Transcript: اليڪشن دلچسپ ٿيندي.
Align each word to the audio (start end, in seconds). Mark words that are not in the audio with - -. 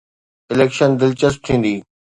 اليڪشن 0.51 0.89
دلچسپ 0.99 1.35
ٿيندي. 1.45 1.75